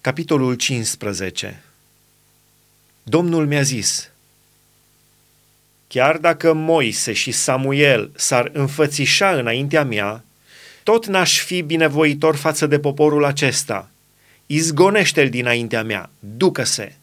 Capitolul 0.00 0.54
15 0.54 1.62
Domnul 3.02 3.46
mi-a 3.46 3.62
zis, 3.62 4.10
Chiar 5.86 6.16
dacă 6.16 6.52
Moise 6.52 7.12
și 7.12 7.30
Samuel 7.32 8.10
s-ar 8.16 8.50
înfățișa 8.52 9.30
înaintea 9.30 9.84
mea, 9.84 10.24
tot 10.82 11.06
n-aș 11.06 11.40
fi 11.40 11.62
binevoitor 11.62 12.36
față 12.36 12.66
de 12.66 12.78
poporul 12.78 13.24
acesta. 13.24 13.90
Izgonește-l 14.46 15.28
dinaintea 15.28 15.82
mea, 15.82 16.10
ducă-se. 16.18 16.96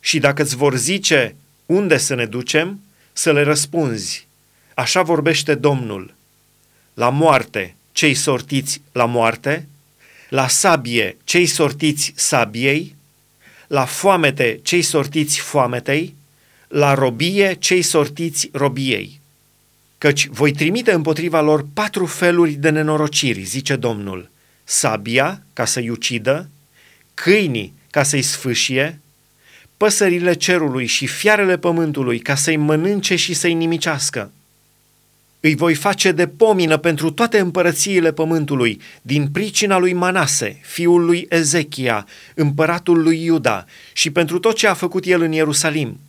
Și 0.00 0.18
dacă 0.18 0.42
îți 0.42 0.56
vor 0.56 0.76
zice 0.76 1.34
unde 1.66 1.96
să 1.96 2.14
ne 2.14 2.26
ducem, 2.26 2.80
să 3.12 3.32
le 3.32 3.42
răspunzi. 3.42 4.26
Așa 4.74 5.02
vorbește 5.02 5.54
Domnul. 5.54 6.14
La 6.94 7.08
moarte, 7.08 7.74
cei 7.92 8.14
sortiți 8.14 8.80
la 8.92 9.04
moarte, 9.04 9.68
la 10.28 10.48
sabie, 10.48 11.16
cei 11.24 11.46
sortiți 11.46 12.12
sabiei, 12.16 12.94
la 13.66 13.84
foamete, 13.84 14.60
cei 14.62 14.82
sortiți 14.82 15.38
foametei, 15.38 16.14
la 16.68 16.94
robie, 16.94 17.54
cei 17.54 17.82
sortiți 17.82 18.48
robiei. 18.52 19.20
Căci 19.98 20.26
voi 20.26 20.52
trimite 20.52 20.92
împotriva 20.92 21.40
lor 21.40 21.66
patru 21.74 22.06
feluri 22.06 22.52
de 22.52 22.70
nenorociri, 22.70 23.42
zice 23.42 23.76
Domnul, 23.76 24.30
sabia, 24.64 25.42
ca 25.52 25.64
să-i 25.64 25.88
ucidă, 25.88 26.48
câinii, 27.14 27.72
ca 27.90 28.02
să-i 28.02 28.22
sfâșie, 28.22 29.00
păsările 29.76 30.34
cerului 30.34 30.86
și 30.86 31.06
fiarele 31.06 31.58
pământului, 31.58 32.18
ca 32.18 32.34
să-i 32.34 32.56
mănânce 32.56 33.16
și 33.16 33.34
să-i 33.34 33.54
nimicească. 33.54 34.30
Îi 35.46 35.54
voi 35.54 35.74
face 35.74 36.12
de 36.12 36.26
pomină 36.26 36.76
pentru 36.76 37.10
toate 37.10 37.38
împărățiile 37.38 38.12
pământului, 38.12 38.80
din 39.02 39.28
pricina 39.28 39.78
lui 39.78 39.92
Manase, 39.92 40.60
fiul 40.62 41.04
lui 41.04 41.26
Ezechia, 41.28 42.06
împăratul 42.34 43.02
lui 43.02 43.24
Iuda, 43.24 43.64
și 43.92 44.10
pentru 44.10 44.38
tot 44.38 44.56
ce 44.56 44.66
a 44.66 44.74
făcut 44.74 45.04
el 45.04 45.22
în 45.22 45.32
Ierusalim. 45.32 46.00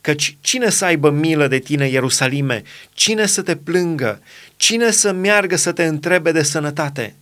Căci 0.00 0.36
cine 0.40 0.70
să 0.70 0.84
aibă 0.84 1.10
milă 1.10 1.46
de 1.46 1.58
tine, 1.58 1.88
Ierusalime? 1.88 2.62
Cine 2.92 3.26
să 3.26 3.42
te 3.42 3.56
plângă? 3.56 4.22
Cine 4.56 4.90
să 4.90 5.12
meargă 5.12 5.56
să 5.56 5.72
te 5.72 5.84
întrebe 5.84 6.32
de 6.32 6.42
sănătate? 6.42 7.14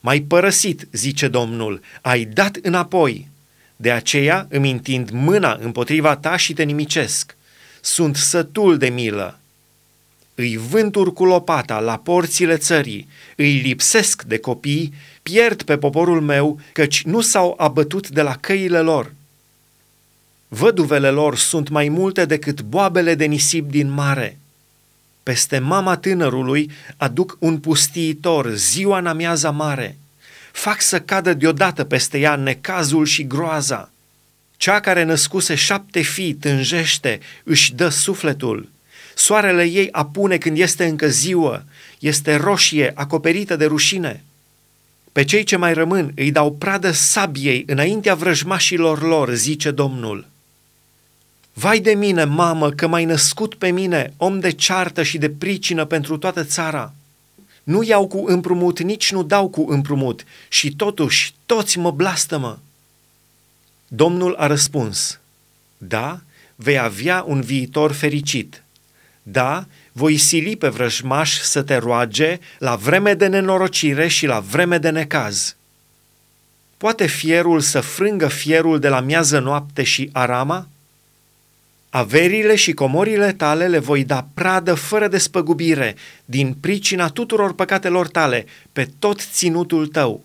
M-ai 0.00 0.20
părăsit, 0.20 0.86
zice 0.92 1.28
Domnul, 1.28 1.80
ai 2.00 2.24
dat 2.24 2.58
înapoi. 2.62 3.28
De 3.76 3.90
aceea 3.90 4.46
îmi 4.50 4.70
întind 4.70 5.10
mâna 5.10 5.58
împotriva 5.60 6.16
ta 6.16 6.36
și 6.36 6.52
te 6.52 6.62
nimicesc. 6.62 7.36
Sunt 7.80 8.16
sătul 8.16 8.76
de 8.76 8.88
milă 8.88 9.38
îi 10.38 10.56
vânturi 10.56 11.12
cu 11.12 11.24
lopata 11.24 11.78
la 11.78 11.96
porțile 11.96 12.56
țării, 12.56 13.08
îi 13.36 13.52
lipsesc 13.52 14.22
de 14.22 14.38
copii, 14.38 14.92
pierd 15.22 15.62
pe 15.62 15.78
poporul 15.78 16.20
meu, 16.20 16.60
căci 16.72 17.02
nu 17.02 17.20
s-au 17.20 17.54
abătut 17.56 18.08
de 18.08 18.22
la 18.22 18.36
căile 18.36 18.80
lor. 18.80 19.12
Văduvele 20.48 21.10
lor 21.10 21.36
sunt 21.36 21.68
mai 21.68 21.88
multe 21.88 22.24
decât 22.24 22.62
boabele 22.62 23.14
de 23.14 23.24
nisip 23.24 23.70
din 23.70 23.90
mare. 23.90 24.38
Peste 25.22 25.58
mama 25.58 25.96
tânărului 25.96 26.70
aduc 26.96 27.36
un 27.38 27.58
pustiitor 27.58 28.50
ziua 28.54 28.98
în 28.98 29.06
amiaza 29.06 29.50
mare. 29.50 29.96
Fac 30.52 30.80
să 30.80 31.00
cadă 31.00 31.34
deodată 31.34 31.84
peste 31.84 32.18
ea 32.18 32.36
necazul 32.36 33.04
și 33.04 33.26
groaza. 33.26 33.90
Cea 34.56 34.80
care 34.80 35.02
născuse 35.02 35.54
șapte 35.54 36.00
fii 36.00 36.34
tânjește, 36.34 37.20
își 37.44 37.74
dă 37.74 37.88
sufletul– 37.88 38.68
Soarele 39.18 39.64
ei 39.64 39.88
apune 39.92 40.38
când 40.38 40.58
este 40.58 40.84
încă 40.84 41.08
ziua, 41.08 41.64
este 41.98 42.34
roșie, 42.34 42.92
acoperită 42.94 43.56
de 43.56 43.64
rușine. 43.64 44.24
Pe 45.12 45.24
cei 45.24 45.44
ce 45.44 45.56
mai 45.56 45.74
rămân 45.74 46.12
îi 46.16 46.30
dau 46.30 46.52
pradă 46.52 46.90
sabiei 46.90 47.64
înaintea 47.66 48.14
vrăjmașilor 48.14 49.02
lor, 49.02 49.34
zice 49.34 49.70
Domnul. 49.70 50.26
Vai 51.52 51.80
de 51.80 51.94
mine, 51.94 52.24
mamă, 52.24 52.70
că 52.70 52.86
m-ai 52.86 53.04
născut 53.04 53.54
pe 53.54 53.70
mine, 53.70 54.12
om 54.16 54.40
de 54.40 54.50
ceartă 54.50 55.02
și 55.02 55.18
de 55.18 55.30
pricină 55.30 55.84
pentru 55.84 56.16
toată 56.18 56.44
țara. 56.44 56.94
Nu 57.62 57.82
iau 57.82 58.06
cu 58.06 58.24
împrumut, 58.26 58.80
nici 58.80 59.12
nu 59.12 59.22
dau 59.22 59.48
cu 59.48 59.66
împrumut, 59.68 60.24
și 60.48 60.72
totuși 60.72 61.34
toți 61.46 61.78
mă 61.78 61.90
blastămă. 61.90 62.60
Domnul 63.88 64.34
a 64.34 64.46
răspuns, 64.46 65.20
da, 65.78 66.20
vei 66.54 66.78
avea 66.78 67.24
un 67.26 67.40
viitor 67.40 67.92
fericit– 67.92 68.62
da, 69.30 69.66
voi 69.92 70.16
sili 70.16 70.56
pe 70.56 70.68
vrăjmaș 70.68 71.40
să 71.40 71.62
te 71.62 71.76
roage 71.76 72.38
la 72.58 72.76
vreme 72.76 73.14
de 73.14 73.26
nenorocire 73.26 74.08
și 74.08 74.26
la 74.26 74.40
vreme 74.40 74.78
de 74.78 74.90
necaz. 74.90 75.56
Poate 76.76 77.06
fierul 77.06 77.60
să 77.60 77.80
frângă 77.80 78.28
fierul 78.28 78.78
de 78.78 78.88
la 78.88 79.00
miază 79.00 79.38
noapte 79.38 79.82
și 79.82 80.10
arama? 80.12 80.68
Averile 81.90 82.54
și 82.54 82.72
comorile 82.72 83.32
tale 83.32 83.66
le 83.66 83.78
voi 83.78 84.04
da 84.04 84.26
pradă 84.34 84.74
fără 84.74 85.08
despăgubire, 85.08 85.94
din 86.24 86.54
pricina 86.60 87.08
tuturor 87.08 87.54
păcatelor 87.54 88.08
tale, 88.08 88.46
pe 88.72 88.88
tot 88.98 89.20
ținutul 89.20 89.86
tău. 89.86 90.24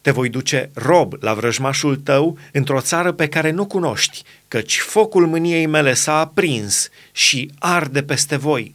Te 0.00 0.10
voi 0.10 0.28
duce 0.28 0.70
rob 0.74 1.14
la 1.20 1.34
vrăjmașul 1.34 1.96
tău 1.96 2.38
într-o 2.52 2.80
țară 2.80 3.12
pe 3.12 3.28
care 3.28 3.50
nu 3.50 3.66
cunoști, 3.66 4.22
căci 4.48 4.78
focul 4.78 5.26
mâniei 5.26 5.66
mele 5.66 5.94
s-a 5.94 6.18
aprins 6.18 6.88
și 7.12 7.50
arde 7.58 8.02
peste 8.02 8.36
voi. 8.36 8.74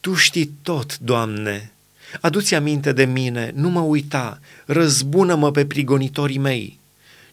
Tu 0.00 0.14
știi 0.14 0.52
tot, 0.62 0.98
Doamne, 0.98 1.72
adu-ți 2.20 2.54
aminte 2.54 2.92
de 2.92 3.04
mine, 3.04 3.52
nu 3.54 3.68
mă 3.68 3.80
uita, 3.80 4.40
răzbună-mă 4.64 5.50
pe 5.50 5.66
prigonitorii 5.66 6.38
mei, 6.38 6.78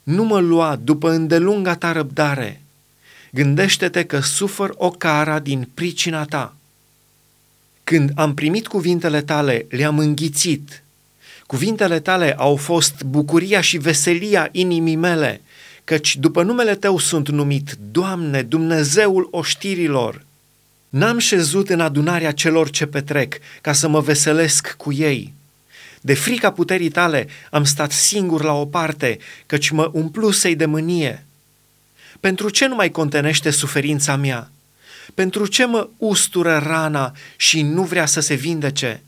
nu 0.03 0.23
mă 0.23 0.39
lua 0.39 0.75
după 0.75 1.09
îndelunga 1.09 1.75
ta 1.75 1.91
răbdare. 1.91 2.61
Gândește-te 3.31 4.05
că 4.05 4.19
sufăr 4.19 4.73
o 4.75 4.89
cara 4.89 5.39
din 5.39 5.69
pricina 5.73 6.25
ta. 6.25 6.55
Când 7.83 8.11
am 8.15 8.33
primit 8.33 8.67
cuvintele 8.67 9.21
tale, 9.21 9.65
le-am 9.69 9.99
înghițit, 9.99 10.83
Cuvintele 11.47 11.99
tale 11.99 12.33
au 12.37 12.55
fost 12.55 13.03
bucuria 13.03 13.61
și 13.61 13.77
veselia 13.77 14.49
inimii 14.51 14.95
mele, 14.95 15.41
căci 15.83 16.15
după 16.15 16.43
numele 16.43 16.75
tău 16.75 16.97
sunt 16.97 17.29
numit, 17.29 17.77
Doamne, 17.91 18.41
Dumnezeul 18.41 19.27
oștirilor. 19.31 20.25
N-am 20.89 21.17
șezut 21.17 21.69
în 21.69 21.79
adunarea 21.79 22.31
celor 22.31 22.69
ce 22.69 22.85
petrec, 22.85 23.35
ca 23.61 23.73
să 23.73 23.87
mă 23.87 23.99
veselesc 23.99 24.75
cu 24.77 24.93
ei. 24.93 25.33
De 26.01 26.13
frica 26.13 26.51
puterii 26.51 26.89
tale 26.89 27.27
am 27.51 27.63
stat 27.63 27.91
singur 27.91 28.43
la 28.43 28.53
o 28.53 28.65
parte, 28.65 29.17
căci 29.45 29.69
mă 29.69 29.89
umplusei 29.93 30.55
de 30.55 30.65
mânie. 30.65 31.25
Pentru 32.19 32.49
ce 32.49 32.67
nu 32.67 32.75
mai 32.75 32.91
contenește 32.91 33.49
suferința 33.49 34.15
mea? 34.15 34.51
Pentru 35.13 35.45
ce 35.45 35.65
mă 35.65 35.89
ustură 35.97 36.63
rana 36.65 37.15
și 37.35 37.61
nu 37.61 37.83
vrea 37.83 38.05
să 38.05 38.19
se 38.19 38.33
vindece?' 38.33 39.01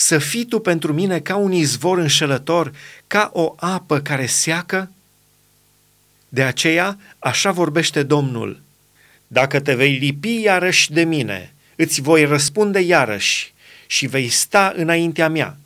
Să 0.00 0.18
fii 0.18 0.44
tu 0.44 0.58
pentru 0.58 0.92
mine 0.92 1.20
ca 1.20 1.36
un 1.36 1.52
izvor 1.52 1.98
înșelător, 1.98 2.72
ca 3.06 3.30
o 3.32 3.54
apă 3.56 4.00
care 4.00 4.26
seacă? 4.26 4.90
De 6.28 6.42
aceea, 6.42 6.98
așa 7.18 7.50
vorbește 7.50 8.02
Domnul. 8.02 8.60
Dacă 9.26 9.60
te 9.60 9.74
vei 9.74 9.92
lipi 9.92 10.42
iarăși 10.42 10.92
de 10.92 11.04
mine, 11.04 11.54
îți 11.76 12.00
voi 12.00 12.24
răspunde 12.24 12.80
iarăși 12.80 13.52
și 13.86 14.06
vei 14.06 14.28
sta 14.28 14.72
înaintea 14.76 15.28
mea. 15.28 15.56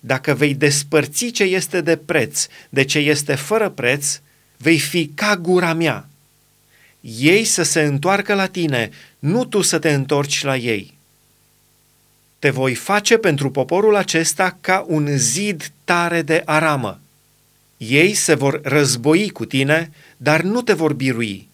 Dacă 0.00 0.34
vei 0.34 0.54
despărți 0.54 1.26
ce 1.26 1.42
este 1.42 1.80
de 1.80 1.96
preț 1.96 2.46
de 2.68 2.84
ce 2.84 2.98
este 2.98 3.34
fără 3.34 3.68
preț, 3.68 4.20
vei 4.56 4.78
fi 4.78 5.10
ca 5.14 5.36
gura 5.36 5.72
mea. 5.72 6.08
Ei 7.00 7.44
să 7.44 7.62
se 7.62 7.82
întoarcă 7.82 8.34
la 8.34 8.46
tine, 8.46 8.90
nu 9.18 9.44
tu 9.44 9.60
să 9.60 9.78
te 9.78 9.92
întorci 9.92 10.42
la 10.42 10.56
ei 10.56 10.95
te 12.46 12.52
voi 12.52 12.74
face 12.74 13.16
pentru 13.16 13.50
poporul 13.50 13.96
acesta 13.96 14.58
ca 14.60 14.84
un 14.88 15.16
zid 15.16 15.72
tare 15.84 16.22
de 16.22 16.42
aramă. 16.44 17.00
Ei 17.76 18.14
se 18.14 18.34
vor 18.34 18.60
război 18.62 19.30
cu 19.30 19.44
tine, 19.44 19.90
dar 20.16 20.42
nu 20.42 20.62
te 20.62 20.72
vor 20.72 20.92
birui, 20.92 21.48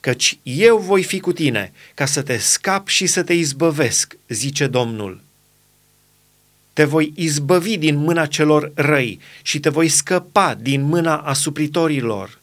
căci 0.00 0.38
eu 0.42 0.78
voi 0.78 1.02
fi 1.02 1.20
cu 1.20 1.32
tine, 1.32 1.72
ca 1.94 2.04
să 2.04 2.22
te 2.22 2.36
scap 2.36 2.88
și 2.88 3.06
să 3.06 3.22
te 3.22 3.32
izbăvesc, 3.32 4.16
zice 4.28 4.66
Domnul. 4.66 5.20
Te 6.72 6.84
voi 6.84 7.12
izbăvi 7.16 7.76
din 7.76 7.96
mâna 7.96 8.26
celor 8.26 8.72
răi 8.74 9.20
și 9.42 9.60
te 9.60 9.68
voi 9.68 9.88
scăpa 9.88 10.54
din 10.54 10.82
mâna 10.82 11.16
asupritorilor 11.16 12.40